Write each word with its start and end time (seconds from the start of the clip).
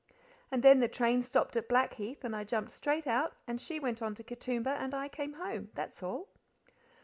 And 0.49 0.63
then 0.63 0.79
the 0.79 0.87
train 0.87 1.21
stopped 1.21 1.55
at 1.55 1.69
Blackheath, 1.69 2.23
and 2.23 2.35
I 2.35 2.43
jumped 2.43 2.71
straight 2.71 3.05
out, 3.05 3.35
and 3.45 3.61
she 3.61 3.79
went 3.79 4.01
on 4.01 4.15
to 4.15 4.23
Katoomba, 4.23 4.71
and 4.79 4.95
I 4.95 5.07
came 5.07 5.33
home. 5.33 5.69
That's 5.75 6.01
all. 6.01 6.27